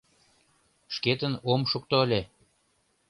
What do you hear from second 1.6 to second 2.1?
шукто